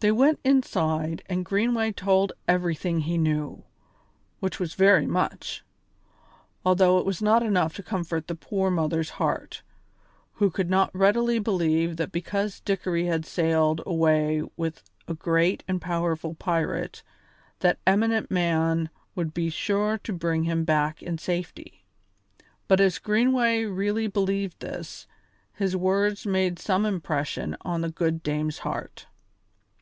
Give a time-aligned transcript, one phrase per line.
[0.00, 3.64] They went inside and Greenway told everything he knew,
[4.38, 5.64] which was very much,
[6.64, 9.64] although it was not enough to comfort the poor mother's heart,
[10.34, 15.82] who could not readily believe that because Dickory had sailed away with a great and
[15.82, 17.02] powerful pirate,
[17.58, 21.84] that eminent man would be sure to bring him back in safety;
[22.68, 25.08] but as Greenway really believed this,
[25.54, 29.06] his words made some impression on the good dame's heart.